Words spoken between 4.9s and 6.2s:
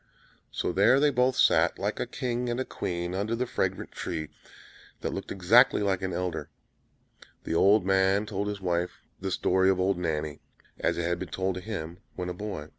that looked exactly like an